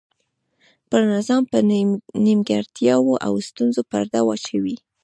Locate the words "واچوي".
4.23-4.75